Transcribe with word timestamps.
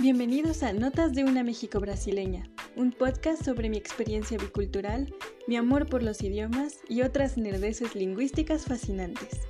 Bienvenidos 0.00 0.62
a 0.62 0.72
Notas 0.72 1.12
de 1.12 1.24
una 1.24 1.42
México 1.42 1.80
brasileña, 1.80 2.48
un 2.76 2.92
podcast 2.92 3.44
sobre 3.44 3.68
mi 3.68 3.78
experiencia 3.78 4.38
bicultural, 4.38 5.12
mi 5.48 5.56
amor 5.56 5.88
por 5.88 6.04
los 6.04 6.22
idiomas 6.22 6.78
y 6.88 7.02
otras 7.02 7.36
nerdeces 7.36 7.96
lingüísticas 7.96 8.66
fascinantes. 8.66 9.40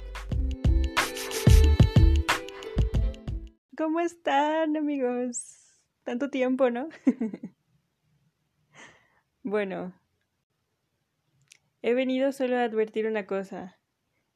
¿Cómo 3.76 4.00
están 4.00 4.74
amigos? 4.78 5.82
Tanto 6.04 6.30
tiempo, 6.30 6.70
¿no? 6.70 6.88
bueno, 9.42 10.00
he 11.82 11.92
venido 11.92 12.32
solo 12.32 12.56
a 12.56 12.64
advertir 12.64 13.06
una 13.06 13.26
cosa, 13.26 13.78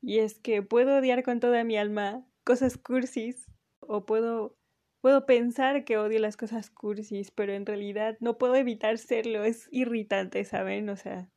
y 0.03 0.19
es 0.19 0.39
que 0.39 0.61
puedo 0.61 0.99
odiar 0.99 1.23
con 1.23 1.41
toda 1.41 1.65
mi 1.65 1.79
alma 1.79 2.27
cosas 2.45 2.77
cursis, 2.77 3.47
o 3.81 4.05
puedo 4.05 4.59
Puedo 5.03 5.27
pensar 5.27 5.85
que 5.85 5.99
odio 5.99 6.21
las 6.21 6.37
cosas 6.37 6.71
cursis, 6.71 7.33
pero 7.33 7.53
en 7.53 7.67
realidad 7.67 8.17
no 8.21 8.39
puedo 8.39 8.55
evitar 8.55 8.99
serlo. 8.99 9.43
Es 9.43 9.69
irritante, 9.73 10.45
¿saben? 10.45 10.89
O 10.89 10.97
sea, 10.97 11.29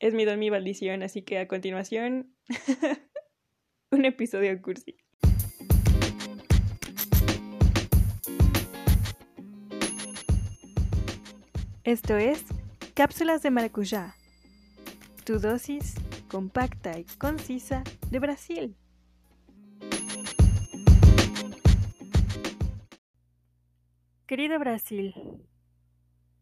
es 0.00 0.12
mi 0.12 0.26
don, 0.26 0.38
mi 0.38 0.50
maldición. 0.50 1.02
Así 1.02 1.22
que 1.22 1.38
a 1.38 1.48
continuación, 1.48 2.36
un 3.90 4.04
episodio 4.04 4.60
cursi. 4.60 4.98
Esto 11.84 12.18
es 12.18 12.44
Cápsulas 12.92 13.42
de 13.42 13.50
Maracuyá, 13.50 14.14
tu 15.24 15.38
dosis 15.38 15.94
compacta 16.28 16.98
y 16.98 17.04
concisa 17.16 17.82
de 18.10 18.18
Brasil. 18.18 18.76
Querido 24.34 24.58
Brasil, 24.58 25.14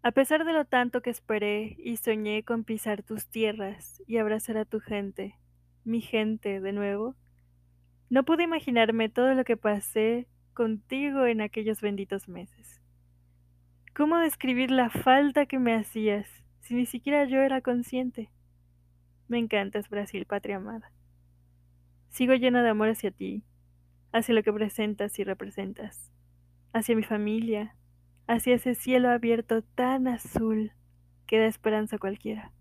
a 0.03 0.13
pesar 0.13 0.47
de 0.47 0.55
lo 0.55 0.65
tanto 0.65 1.03
que 1.03 1.11
esperé 1.11 1.77
y 1.79 1.99
soñé 1.99 2.43
con 2.43 2.65
pisar 2.65 3.03
tus 3.03 3.29
tierras 3.29 4.03
y 4.07 4.17
abrazar 4.17 4.57
a 4.57 4.65
tu 4.65 4.81
gente, 4.81 5.39
mi 5.85 6.01
gente 6.01 6.63
de 6.63 6.73
nuevo, 6.73 7.17
no 8.09 8.25
pude 8.25 8.45
imaginarme 8.45 9.11
todo 9.11 9.35
lo 9.35 9.45
que 9.45 9.59
pasé 9.59 10.27
contigo 10.55 11.27
en 11.27 11.43
aquellos 11.43 11.83
benditos 11.83 12.31
meses. 12.31 12.81
¿Cómo 13.95 14.17
describir 14.17 14.71
la 14.71 14.89
falta 14.89 15.45
que 15.45 15.59
me 15.59 15.75
hacías 15.75 16.27
si 16.61 16.75
ni 16.75 16.87
siquiera 16.87 17.27
yo 17.27 17.43
era 17.43 17.61
consciente? 17.61 18.31
Me 19.29 19.39
encantas, 19.39 19.91
Brasil, 19.91 20.25
patria 20.25 20.57
amada. 20.57 20.91
Sigo 22.09 22.33
llena 22.33 22.63
de 22.63 22.71
amor 22.71 22.89
hacia 22.89 23.11
ti, 23.11 23.45
hacia 24.13 24.35
lo 24.35 24.43
que 24.43 24.51
presentas 24.55 25.19
y 25.19 25.25
representas 25.25 26.11
hacia 26.73 26.97
mi 26.97 27.03
familia, 27.03 27.77
hacia 28.27 28.55
ese 28.55 28.75
cielo 28.75 29.11
abierto 29.11 29.63
tan 29.63 30.09
azul 30.09 30.73
que 31.27 31.39
da 31.39 31.47
esperanza 31.47 31.97
a 31.97 31.99
cualquiera, 31.99 32.53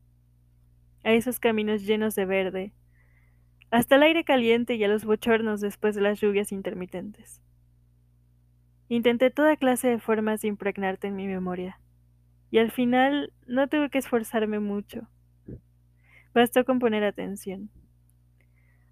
a 1.03 1.11
esos 1.11 1.39
caminos 1.39 1.85
llenos 1.85 2.15
de 2.15 2.25
verde, 2.25 2.73
hasta 3.69 3.95
el 3.95 4.03
aire 4.03 4.23
caliente 4.23 4.75
y 4.75 4.83
a 4.83 4.87
los 4.87 5.05
bochornos 5.05 5.61
después 5.61 5.95
de 5.95 6.01
las 6.01 6.19
lluvias 6.19 6.51
intermitentes. 6.51 7.41
Intenté 8.89 9.29
toda 9.29 9.55
clase 9.55 9.87
de 9.87 9.99
formas 9.99 10.41
de 10.41 10.49
impregnarte 10.49 11.07
en 11.07 11.15
mi 11.15 11.27
memoria, 11.27 11.79
y 12.49 12.57
al 12.57 12.71
final 12.71 13.31
no 13.47 13.69
tuve 13.69 13.89
que 13.89 13.97
esforzarme 13.97 14.59
mucho. 14.59 15.07
Bastó 16.33 16.65
con 16.65 16.79
poner 16.79 17.03
atención. 17.03 17.69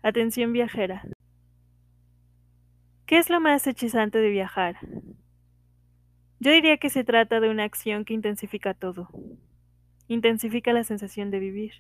Atención 0.02 0.54
viajera. 0.54 1.04
¿Qué 3.06 3.18
es 3.18 3.30
lo 3.30 3.42
más 3.42 3.68
hechizante 3.68 4.20
de 4.20 4.30
viajar? 4.30 4.78
Yo 6.42 6.52
diría 6.52 6.78
que 6.78 6.90
se 6.90 7.04
trata 7.04 7.42
de 7.42 7.50
una 7.50 7.66
acción 7.66 8.06
que 8.06 8.14
intensifica 8.14 8.74
todo. 8.74 9.10
Intensifica 10.08 10.72
la 10.72 10.86
sensación 10.86 11.32
de 11.32 11.40
vivir. 11.40 11.74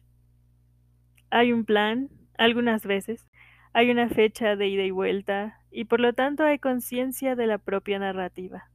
Hay 1.30 1.54
un 1.54 1.64
plan, 1.64 2.10
algunas 2.38 2.86
veces, 2.86 3.26
hay 3.72 3.90
una 3.90 4.10
fecha 4.10 4.58
de 4.58 4.68
ida 4.68 4.84
y 4.84 4.92
vuelta, 4.92 5.62
y 5.72 5.86
por 5.86 6.02
lo 6.02 6.12
tanto 6.12 6.44
hay 6.44 6.60
conciencia 6.60 7.38
de 7.38 7.48
la 7.48 7.58
propia 7.58 8.00
narrativa. 8.00 8.70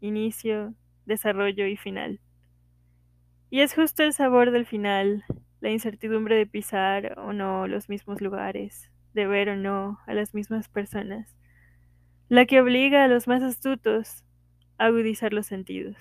Inicio, 0.00 0.74
desarrollo 1.06 1.66
y 1.66 1.78
final. 1.78 2.20
Y 3.48 3.60
es 3.60 3.74
justo 3.74 4.02
el 4.02 4.12
sabor 4.12 4.50
del 4.50 4.66
final, 4.66 5.24
la 5.60 5.70
incertidumbre 5.70 6.36
de 6.36 6.46
pisar 6.46 7.18
o 7.18 7.32
no 7.32 7.66
los 7.68 7.88
mismos 7.88 8.20
lugares, 8.20 8.90
de 9.14 9.26
ver 9.26 9.48
o 9.48 9.56
no 9.56 9.98
a 10.06 10.12
las 10.12 10.34
mismas 10.34 10.68
personas, 10.68 11.34
la 12.28 12.44
que 12.44 12.60
obliga 12.60 13.04
a 13.04 13.08
los 13.08 13.28
más 13.28 13.42
astutos 13.42 14.25
agudizar 14.78 15.32
los 15.32 15.46
sentidos. 15.46 15.96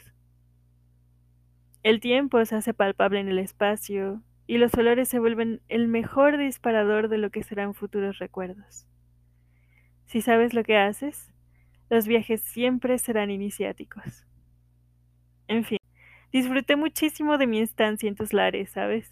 El 1.83 1.99
tiempo 1.99 2.43
se 2.45 2.55
hace 2.55 2.73
palpable 2.73 3.19
en 3.19 3.29
el 3.29 3.39
espacio 3.39 4.21
y 4.47 4.57
los 4.57 4.73
olores 4.75 5.07
se 5.07 5.19
vuelven 5.19 5.61
el 5.67 5.87
mejor 5.87 6.37
disparador 6.37 7.09
de 7.09 7.17
lo 7.17 7.29
que 7.29 7.43
serán 7.43 7.73
futuros 7.73 8.19
recuerdos. 8.19 8.87
Si 10.05 10.21
sabes 10.21 10.53
lo 10.53 10.63
que 10.63 10.77
haces, 10.77 11.31
los 11.89 12.07
viajes 12.07 12.41
siempre 12.41 12.97
serán 12.97 13.31
iniciáticos. 13.31 14.25
En 15.47 15.63
fin, 15.63 15.79
disfruté 16.31 16.75
muchísimo 16.75 17.37
de 17.37 17.47
mi 17.47 17.59
estancia 17.59 18.09
en 18.09 18.15
tus 18.15 18.33
lares, 18.33 18.71
¿sabes? 18.71 19.11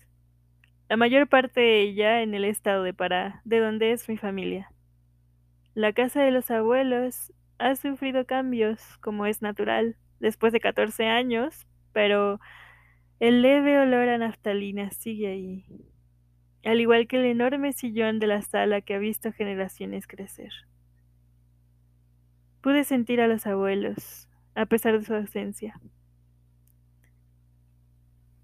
La 0.90 0.98
mayor 0.98 1.28
parte 1.28 1.62
de 1.62 1.82
ella 1.82 2.22
en 2.22 2.34
el 2.34 2.46
estado 2.46 2.84
de 2.84 2.94
Pará, 2.94 3.42
de 3.46 3.60
donde 3.60 3.92
es 3.92 4.10
mi 4.10 4.18
familia. 4.18 4.72
La 5.76 5.94
casa 5.94 6.22
de 6.22 6.32
los 6.32 6.52
abuelos 6.52 7.34
ha 7.60 7.76
sufrido 7.76 8.26
cambios, 8.26 8.98
como 9.00 9.26
es 9.26 9.42
natural, 9.42 9.96
después 10.20 10.54
de 10.54 10.60
14 10.60 11.08
años, 11.08 11.68
pero 11.92 12.40
el 13.20 13.42
leve 13.42 13.80
olor 13.80 14.10
a 14.10 14.18
naftalina 14.18 14.92
sigue 14.92 15.28
ahí, 15.28 15.66
al 16.66 16.82
igual 16.82 17.08
que 17.08 17.18
el 17.18 17.26
enorme 17.26 17.74
sillón 17.74 18.20
de 18.20 18.28
la 18.28 18.42
sala 18.42 18.82
que 18.82 18.96
ha 18.96 19.00
visto 19.00 19.32
generaciones 19.32 20.08
crecer. 20.08 20.52
Pude 22.62 22.84
sentir 22.84 23.22
a 23.22 23.28
los 23.28 23.46
abuelos, 23.46 24.30
a 24.56 24.66
pesar 24.66 24.98
de 24.98 25.06
su 25.06 25.14
ausencia. 25.14 25.80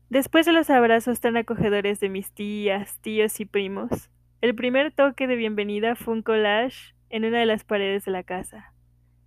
Después 0.10 0.46
de 0.46 0.54
los 0.54 0.70
abrazos 0.70 1.20
tan 1.20 1.38
acogedores 1.38 2.00
de 2.00 2.10
mis 2.10 2.32
tías, 2.32 3.00
tíos 3.00 3.40
y 3.40 3.46
primos, 3.46 4.10
el 4.42 4.56
primer 4.56 4.92
toque 4.92 5.28
de 5.28 5.36
bienvenida 5.36 5.96
fue 5.96 6.16
un 6.16 6.22
collage 6.22 6.96
en 7.10 7.26
una 7.26 7.40
de 7.40 7.46
las 7.46 7.64
paredes 7.64 8.06
de 8.06 8.12
la 8.12 8.24
casa, 8.24 8.74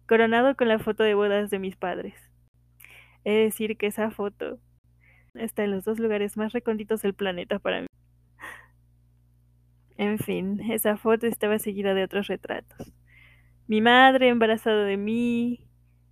coronado 0.06 0.56
con 0.56 0.68
la 0.68 0.78
foto 0.78 1.02
de 1.02 1.14
bodas 1.14 1.50
de 1.50 1.58
mis 1.58 1.76
padres. 1.76 2.14
He 3.24 3.32
de 3.32 3.42
decir 3.44 3.76
que 3.76 3.86
esa 3.86 4.10
foto 4.10 4.58
está 5.34 5.64
en 5.64 5.70
los 5.70 5.84
dos 5.84 5.98
lugares 5.98 6.36
más 6.36 6.52
recónditos 6.52 7.02
del 7.02 7.14
planeta 7.14 7.58
para 7.58 7.82
mí. 7.82 7.86
En 9.96 10.18
fin, 10.18 10.60
esa 10.70 10.96
foto 10.96 11.26
estaba 11.26 11.58
seguida 11.58 11.94
de 11.94 12.04
otros 12.04 12.26
retratos. 12.26 12.92
Mi 13.68 13.80
madre 13.80 14.28
embarazada 14.28 14.84
de 14.84 14.96
mí, 14.96 15.66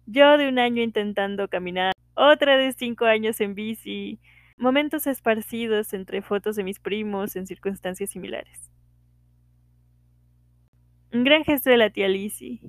yo 0.06 0.38
de 0.38 0.48
un 0.48 0.58
año 0.58 0.82
intentando 0.82 1.48
caminar, 1.48 1.92
otra 2.14 2.56
de 2.56 2.72
cinco 2.72 3.06
años 3.06 3.40
en 3.40 3.54
bici, 3.54 4.20
momentos 4.56 5.06
esparcidos 5.06 5.92
entre 5.92 6.22
fotos 6.22 6.54
de 6.56 6.64
mis 6.64 6.78
primos 6.78 7.34
en 7.34 7.46
circunstancias 7.46 8.10
similares. 8.10 8.70
Un 11.12 11.24
gran 11.24 11.44
gesto 11.44 11.70
de 11.70 11.76
la 11.76 11.90
tía 11.90 12.08
Lizzie, 12.08 12.60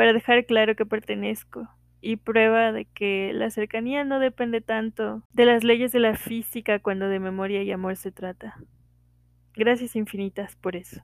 para 0.00 0.14
dejar 0.14 0.46
claro 0.46 0.76
que 0.76 0.86
pertenezco, 0.86 1.68
y 2.00 2.16
prueba 2.16 2.72
de 2.72 2.86
que 2.86 3.32
la 3.34 3.50
cercanía 3.50 4.02
no 4.02 4.18
depende 4.18 4.62
tanto 4.62 5.22
de 5.34 5.44
las 5.44 5.62
leyes 5.62 5.92
de 5.92 6.00
la 6.00 6.16
física 6.16 6.78
cuando 6.78 7.06
de 7.10 7.20
memoria 7.20 7.62
y 7.62 7.70
amor 7.70 7.96
se 7.96 8.10
trata. 8.10 8.56
Gracias 9.52 9.96
infinitas 9.96 10.56
por 10.56 10.74
eso. 10.74 11.02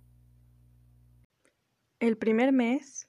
El 2.00 2.16
primer 2.16 2.52
mes 2.52 3.06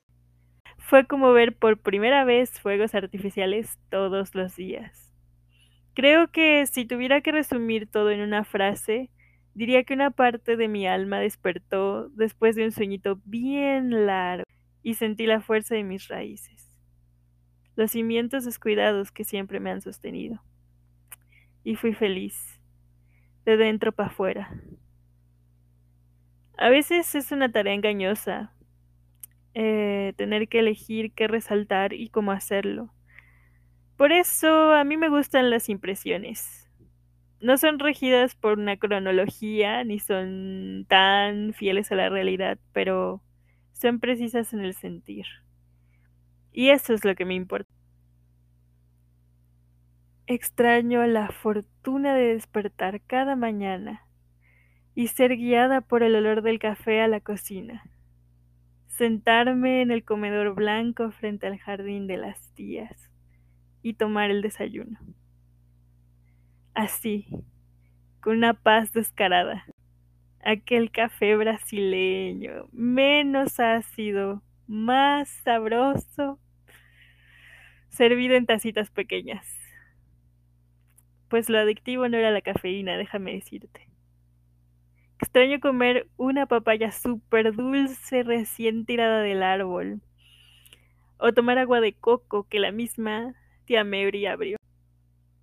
fue 0.78 1.08
como 1.08 1.32
ver 1.32 1.56
por 1.56 1.80
primera 1.80 2.26
vez 2.26 2.60
fuegos 2.60 2.94
artificiales 2.94 3.80
todos 3.90 4.36
los 4.36 4.58
días. 4.58 5.14
Creo 5.94 6.28
que 6.34 6.66
si 6.66 6.84
tuviera 6.84 7.22
que 7.22 7.32
resumir 7.32 7.90
todo 7.90 8.12
en 8.12 8.20
una 8.20 8.44
frase, 8.44 9.10
Diría 9.58 9.84
que 9.86 9.96
una 9.96 10.12
parte 10.12 10.56
de 10.56 10.68
mi 10.68 10.86
alma 10.86 11.18
despertó 11.18 12.10
después 12.10 12.56
de 12.56 12.66
un 12.66 12.72
sueñito 12.72 13.20
bien 13.26 14.06
largo 14.06 14.47
y 14.84 14.96
sentí 14.96 15.26
la 15.26 15.42
fuerza 15.42 15.76
de 15.76 15.84
mis 15.84 16.08
raíces, 16.08 16.70
los 17.76 17.92
cimientos 17.92 18.46
descuidados 18.46 19.12
que 19.12 19.24
siempre 19.24 19.60
me 19.60 19.72
han 19.72 19.82
sostenido. 19.82 20.42
Y 21.64 21.76
fui 21.76 21.94
feliz, 21.94 22.60
de 23.46 23.58
dentro 23.58 23.92
para 23.92 24.10
afuera. 24.10 24.62
A 26.58 26.70
veces 26.70 27.14
es 27.16 27.32
una 27.32 27.52
tarea 27.52 27.74
engañosa 27.74 28.54
eh, 29.54 30.14
tener 30.18 30.48
que 30.48 30.60
elegir 30.60 31.12
qué 31.14 31.28
resaltar 31.28 31.94
y 31.94 32.10
cómo 32.10 32.32
hacerlo. 32.32 32.94
Por 33.98 34.12
eso 34.12 34.74
a 34.74 34.84
mí 34.84 34.98
me 34.98 35.10
gustan 35.10 35.50
las 35.50 35.70
impresiones 35.70 36.68
no 37.40 37.58
son 37.58 37.80
regidas 37.80 38.36
por 38.36 38.58
una 38.58 38.78
cronología 38.78 39.84
ni 39.84 40.00
son 40.00 40.86
tan 40.88 41.54
fieles 41.54 41.92
a 41.92 41.96
la 41.96 42.10
realidad, 42.10 42.58
pero 42.74 43.22
son 43.80 44.00
precisas 44.00 44.54
en 44.54 44.62
el 44.62 44.74
sentir. 44.74 45.26
Y 46.52 46.70
eso 46.70 46.94
es 46.94 47.06
lo 47.06 47.16
que 47.16 47.26
me 47.26 47.36
importa. 47.36 47.72
Extraño 50.26 51.06
la 51.06 51.30
fortuna 51.30 52.16
de 52.16 52.34
despertar 52.34 53.02
cada 53.02 53.36
mañana 53.36 54.02
y 54.96 55.08
ser 55.08 55.38
guiada 55.38 55.82
por 55.82 56.04
el 56.04 56.16
olor 56.16 56.42
del 56.42 56.60
café 56.60 57.02
a 57.02 57.08
la 57.08 57.22
cocina. 57.22 57.84
Sentarme 58.88 59.84
en 59.84 59.92
el 59.92 60.04
comedor 60.04 60.56
blanco 60.56 61.12
frente 61.12 61.46
al 61.46 61.60
jardín 61.60 62.08
de 62.08 62.18
las 62.18 62.52
tías 62.56 63.12
y 63.84 63.94
tomar 63.94 64.32
el 64.32 64.42
desayuno. 64.42 65.00
Así, 66.74 67.28
con 68.22 68.38
una 68.38 68.54
paz 68.54 68.92
descarada. 68.92 69.66
Aquel 70.48 70.92
café 70.92 71.36
brasileño, 71.36 72.70
menos 72.72 73.60
ácido, 73.60 74.42
más 74.66 75.28
sabroso, 75.44 76.40
servido 77.90 78.34
en 78.36 78.46
tacitas 78.46 78.90
pequeñas. 78.90 79.46
Pues 81.28 81.50
lo 81.50 81.60
adictivo 81.60 82.08
no 82.08 82.16
era 82.16 82.32
la 82.32 82.40
cafeína, 82.40 82.96
déjame 82.96 83.34
decirte. 83.34 83.90
Extraño 85.20 85.60
comer 85.60 86.08
una 86.16 86.46
papaya 86.46 86.94
súper 86.94 87.54
dulce 87.54 88.24
recién 88.24 88.86
tirada 88.86 89.20
del 89.20 89.44
árbol. 89.44 90.00
O 91.18 91.34
tomar 91.34 91.58
agua 91.58 91.82
de 91.82 91.92
coco 91.92 92.48
que 92.48 92.62
la 92.62 92.72
misma 92.72 93.36
tía 93.66 93.84
Mary 93.84 94.26
abrió. 94.26 94.56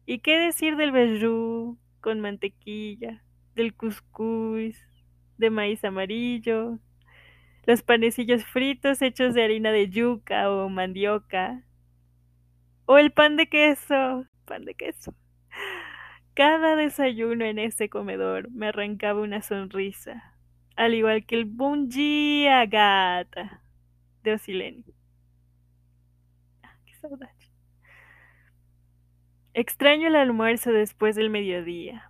¿Y 0.06 0.20
qué 0.20 0.38
decir 0.38 0.76
del 0.76 0.92
bejú 0.92 1.76
con 2.00 2.20
mantequilla, 2.20 3.22
del 3.54 3.74
cuscús, 3.74 4.78
de 5.38 5.50
maíz 5.50 5.84
amarillo, 5.84 6.78
los 7.66 7.82
panecillos 7.82 8.44
fritos 8.44 9.02
hechos 9.02 9.34
de 9.34 9.44
harina 9.44 9.72
de 9.72 9.88
yuca 9.88 10.50
o 10.50 10.69
mandioca, 10.69 11.62
o 12.86 12.98
el 12.98 13.12
pan 13.12 13.36
de 13.36 13.48
queso, 13.48 14.26
pan 14.44 14.64
de 14.64 14.75
queso? 14.75 15.14
Cada 16.34 16.76
desayuno 16.76 17.44
en 17.44 17.58
ese 17.58 17.88
comedor 17.88 18.50
me 18.50 18.69
arrancaba 18.69 19.20
una 19.20 19.40
sonrisa, 19.40 20.34
al 20.76 20.94
igual 20.94 21.25
que 21.26 21.37
el 21.37 21.44
Bom 21.44 21.88
dia, 21.88 22.66
gata 22.66 23.62
de 24.25 24.32
Osileni. 24.32 24.84
Ah. 26.62 26.76
Extraño 29.52 30.08
el 30.08 30.16
almuerzo 30.16 30.72
después 30.72 31.14
del 31.14 31.30
mediodía. 31.30 32.08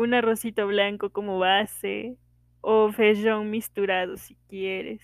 Un 0.00 0.14
arrocito 0.14 0.66
blanco 0.66 1.10
como 1.10 1.38
base, 1.38 2.16
o 2.62 2.90
feijón 2.90 3.50
misturado 3.50 4.16
si 4.16 4.34
quieres. 4.48 5.02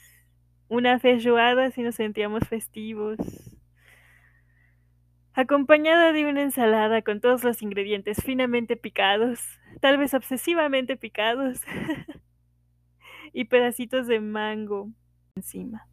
Una 0.69 0.99
feijoada 0.99 1.71
si 1.71 1.83
nos 1.83 1.97
sentíamos 1.97 2.49
festivos 2.49 3.19
acompañada 5.35 6.15
de 6.15 6.25
una 6.25 6.41
ensalada 6.41 7.03
con 7.03 7.21
todos 7.21 7.45
los 7.45 7.61
ingredientes 7.61 8.23
finamente 8.25 8.75
picados, 8.75 9.39
tal 9.83 9.99
vez 9.99 10.15
obsesivamente 10.15 10.97
picados, 10.97 11.61
y 13.35 13.45
pedacitos 13.45 14.07
de 14.07 14.21
mango 14.21 14.89
encima. 15.35 15.87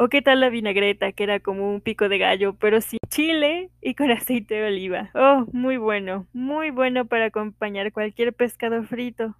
O 0.00 0.08
qué 0.08 0.22
tal 0.22 0.38
la 0.38 0.48
vinagreta, 0.48 1.10
que 1.10 1.24
era 1.24 1.40
como 1.40 1.68
un 1.74 1.80
pico 1.80 2.08
de 2.08 2.18
gallo, 2.18 2.54
pero 2.54 2.80
sin 2.80 3.00
chile 3.08 3.72
y 3.82 3.96
con 3.96 4.10
aceite 4.12 4.54
de 4.54 4.68
oliva. 4.68 5.10
Oh, 5.12 5.44
muy 5.52 5.76
bueno, 5.76 6.28
muy 6.32 6.70
bueno 6.70 7.06
para 7.06 7.26
acompañar 7.26 7.90
cualquier 7.90 8.32
pescado 8.32 8.84
frito. 8.84 9.34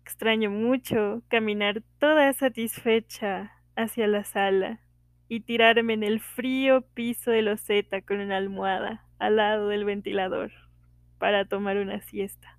Extraño 0.00 0.50
mucho 0.50 1.22
caminar 1.28 1.84
toda 2.00 2.32
satisfecha 2.32 3.52
hacia 3.76 4.08
la 4.08 4.24
sala 4.24 4.80
y 5.28 5.38
tirarme 5.38 5.92
en 5.92 6.02
el 6.02 6.18
frío 6.18 6.82
piso 6.92 7.30
de 7.30 7.42
loseta 7.42 8.02
con 8.02 8.18
una 8.18 8.38
almohada 8.38 9.06
al 9.20 9.36
lado 9.36 9.68
del 9.68 9.84
ventilador 9.84 10.50
para 11.18 11.44
tomar 11.44 11.76
una 11.76 12.00
siesta. 12.00 12.58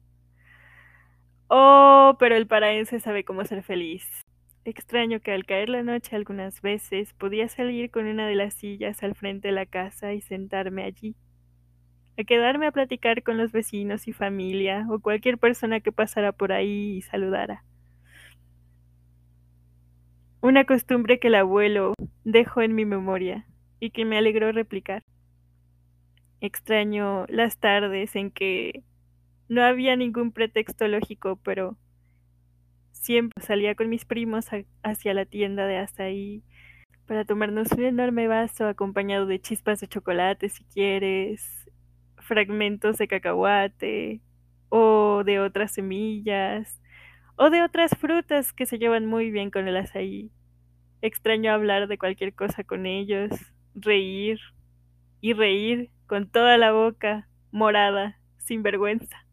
Oh, 1.49 2.15
pero 2.17 2.37
el 2.37 2.47
paraense 2.47 3.01
sabe 3.01 3.25
cómo 3.25 3.43
ser 3.43 3.63
feliz. 3.63 4.22
Extraño 4.65 5.19
que 5.19 5.33
al 5.33 5.45
caer 5.45 5.67
la 5.67 5.83
noche 5.83 6.15
algunas 6.15 6.61
veces 6.61 7.13
podía 7.13 7.49
salir 7.49 7.91
con 7.91 8.05
una 8.05 8.27
de 8.27 8.35
las 8.35 8.53
sillas 8.53 9.03
al 9.03 9.13
frente 9.13 9.49
de 9.49 9.53
la 9.53 9.65
casa 9.65 10.13
y 10.13 10.21
sentarme 10.21 10.83
allí, 10.83 11.17
a 12.17 12.23
quedarme 12.23 12.67
a 12.67 12.71
platicar 12.71 13.23
con 13.23 13.37
los 13.37 13.51
vecinos 13.51 14.07
y 14.07 14.13
familia 14.13 14.85
o 14.89 14.99
cualquier 14.99 15.37
persona 15.37 15.81
que 15.81 15.91
pasara 15.91 16.31
por 16.31 16.53
ahí 16.53 16.97
y 16.97 17.01
saludara. 17.01 17.65
Una 20.39 20.63
costumbre 20.63 21.19
que 21.19 21.27
el 21.27 21.35
abuelo 21.35 21.93
dejó 22.23 22.61
en 22.61 22.73
mi 22.73 22.85
memoria 22.85 23.45
y 23.81 23.89
que 23.89 24.05
me 24.05 24.17
alegró 24.17 24.53
replicar. 24.53 25.03
Extraño 26.39 27.25
las 27.27 27.57
tardes 27.57 28.15
en 28.15 28.31
que 28.31 28.83
no 29.49 29.61
había 29.61 29.97
ningún 29.97 30.31
pretexto 30.31 30.87
lógico, 30.87 31.37
pero 31.43 31.77
siempre 32.93 33.43
salía 33.43 33.75
con 33.75 33.89
mis 33.89 34.05
primos 34.05 34.47
hacia 34.81 35.13
la 35.13 35.25
tienda 35.25 35.67
de 35.67 35.85
ahí 35.97 36.43
para 37.05 37.25
tomarnos 37.25 37.71
un 37.73 37.83
enorme 37.83 38.27
vaso 38.27 38.65
acompañado 38.67 39.25
de 39.25 39.41
chispas 39.41 39.81
de 39.81 39.87
chocolate 39.87 40.47
si 40.47 40.63
quieres, 40.65 41.69
fragmentos 42.17 42.97
de 42.97 43.07
cacahuate 43.07 44.21
o 44.69 45.23
de 45.25 45.39
otras 45.39 45.73
semillas 45.73 46.81
o 47.35 47.49
de 47.49 47.61
otras 47.61 47.91
frutas 47.97 48.53
que 48.53 48.65
se 48.65 48.79
llevan 48.79 49.05
muy 49.05 49.31
bien 49.31 49.51
con 49.51 49.67
el 49.67 49.75
azaí. 49.75 50.31
Extraño 51.01 51.51
hablar 51.51 51.87
de 51.87 51.97
cualquier 51.97 52.33
cosa 52.33 52.63
con 52.63 52.85
ellos, 52.85 53.31
reír 53.75 54.39
y 55.19 55.33
reír 55.33 55.89
con 56.07 56.29
toda 56.29 56.57
la 56.57 56.71
boca 56.71 57.27
morada, 57.51 58.19
sin 58.37 58.63
vergüenza, 58.63 59.25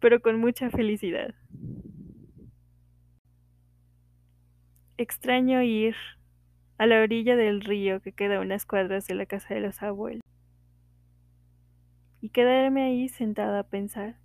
pero 0.00 0.20
con 0.20 0.38
mucha 0.40 0.70
felicidad. 0.70 1.34
Extraño 4.98 5.62
ir 5.62 5.94
a 6.78 6.86
la 6.86 7.02
orilla 7.02 7.36
del 7.36 7.60
río 7.60 8.00
que 8.00 8.12
queda 8.12 8.38
a 8.38 8.40
unas 8.40 8.64
cuadras 8.64 9.06
de 9.06 9.14
la 9.14 9.26
casa 9.26 9.52
de 9.52 9.60
los 9.60 9.82
abuelos 9.82 10.22
y 12.22 12.30
quedarme 12.30 12.82
ahí 12.82 13.10
sentada 13.10 13.58
a 13.58 13.68
pensar. 13.68 14.16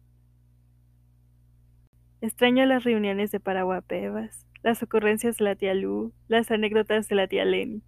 Extraño 2.21 2.65
las 2.65 2.85
reuniones 2.85 3.31
de 3.31 3.41
Paraguapevas, 3.41 4.47
las 4.63 4.81
ocurrencias 4.81 5.37
de 5.37 5.44
la 5.44 5.56
tía 5.56 5.73
Lu, 5.73 6.13
las 6.30 6.49
anécdotas 6.51 7.09
de 7.09 7.16
la 7.16 7.28
tía 7.28 7.44
Lenny. 7.44 7.83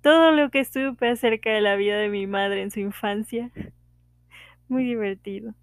Todo 0.00 0.32
lo 0.32 0.50
que 0.50 0.64
supe 0.64 1.10
acerca 1.10 1.50
de 1.50 1.60
la 1.60 1.76
vida 1.76 1.98
de 1.98 2.08
mi 2.08 2.26
madre 2.26 2.62
en 2.62 2.70
su 2.70 2.80
infancia. 2.80 3.50
Muy 4.66 4.84
divertido. 4.84 5.54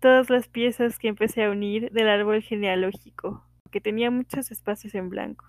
Todas 0.00 0.30
las 0.30 0.48
piezas 0.48 0.98
que 0.98 1.08
empecé 1.08 1.44
a 1.44 1.50
unir 1.50 1.90
del 1.90 2.08
árbol 2.08 2.40
genealógico, 2.40 3.44
que 3.70 3.82
tenía 3.82 4.10
muchos 4.10 4.50
espacios 4.50 4.94
en 4.94 5.10
blanco. 5.10 5.44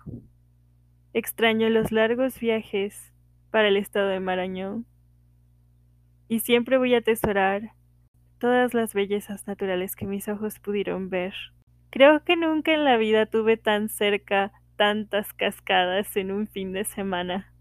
Extraño 1.14 1.68
los 1.68 1.92
largos 1.92 2.38
viajes 2.38 3.12
para 3.50 3.68
el 3.68 3.76
estado 3.76 4.08
de 4.08 4.20
Marañón. 4.20 4.86
Y 6.28 6.40
siempre 6.40 6.78
voy 6.78 6.94
a 6.94 6.98
atesorar 6.98 7.72
todas 8.38 8.74
las 8.74 8.94
bellezas 8.94 9.46
naturales 9.46 9.96
que 9.96 10.06
mis 10.06 10.28
ojos 10.28 10.58
pudieron 10.58 11.10
ver 11.10 11.34
Creo 11.92 12.24
que 12.24 12.36
nunca 12.36 12.72
en 12.72 12.86
la 12.86 12.96
vida 12.96 13.26
tuve 13.26 13.58
tan 13.58 13.90
cerca 13.90 14.50
tantas 14.76 15.34
cascadas 15.34 16.16
en 16.16 16.32
un 16.32 16.48
fin 16.48 16.72
de 16.72 16.86
semana. 16.86 17.52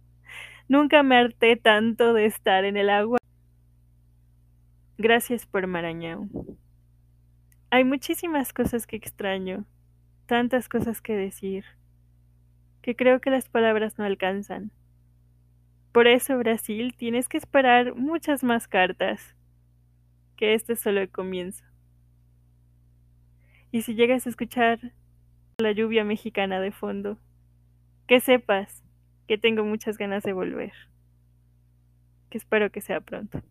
Nunca 0.70 1.04
me 1.04 1.18
harté 1.18 1.58
tanto 1.58 2.14
de 2.14 2.28
estar 2.28 2.64
en 2.64 2.78
el 2.78 2.90
agua. 2.90 3.18
Gracias 4.98 5.46
por 5.46 5.68
Marañón. 5.68 6.32
Hay 7.72 7.84
muchísimas 7.84 8.54
cosas 8.54 8.88
que 8.88 8.96
extraño, 8.96 9.66
tantas 10.28 10.70
cosas 10.70 11.02
que 11.02 11.18
decir, 11.18 11.66
que 12.82 12.96
creo 12.96 13.22
que 13.22 13.30
las 13.30 13.50
palabras 13.50 13.98
no 13.98 14.06
alcanzan. 14.06 14.72
Por 15.92 16.08
eso, 16.08 16.38
Brasil, 16.38 16.96
tienes 16.98 17.28
que 17.28 17.38
esperar 17.38 17.96
muchas 17.96 18.44
más 18.44 18.68
cartas, 18.68 19.36
que 20.38 20.54
este 20.54 20.74
es 20.74 20.80
solo 20.80 21.02
el 21.02 21.10
comienzo. 21.10 21.66
Y 23.72 23.84
si 23.84 23.96
llegas 23.96 24.26
a 24.26 24.30
escuchar 24.30 24.80
la 25.58 25.72
lluvia 25.72 26.04
mexicana 26.04 26.60
de 26.60 26.72
fondo, 26.72 27.18
que 28.08 28.20
sepas 28.20 28.84
que 29.28 29.38
tengo 29.38 29.64
muchas 29.64 29.98
ganas 29.98 30.24
de 30.24 30.34
volver. 30.34 30.74
Que 32.30 32.38
espero 32.38 32.72
que 32.72 32.82
sea 32.82 33.00
pronto. 33.00 33.42